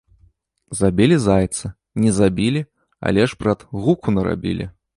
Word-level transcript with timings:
Забілі 0.79 1.17
зайца, 1.25 1.71
не 2.05 2.11
забілі, 2.21 2.65
але 3.09 3.27
ж, 3.29 3.37
брат, 3.45 3.67
гуку 3.85 4.07
нарабілі 4.21 4.69